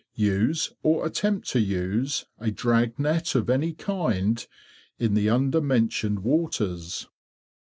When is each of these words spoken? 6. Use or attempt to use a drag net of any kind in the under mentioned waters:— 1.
6. 0.13 0.19
Use 0.19 0.73
or 0.81 1.05
attempt 1.05 1.47
to 1.49 1.59
use 1.59 2.25
a 2.39 2.49
drag 2.49 2.97
net 2.97 3.35
of 3.35 3.51
any 3.51 3.71
kind 3.71 4.47
in 4.97 5.13
the 5.13 5.29
under 5.29 5.61
mentioned 5.61 6.23
waters:— 6.23 7.05
1. 7.05 7.11